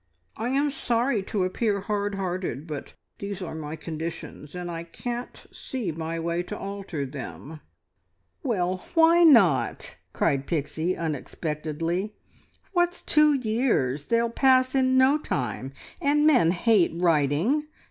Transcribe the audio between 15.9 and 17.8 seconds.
And men hate writing.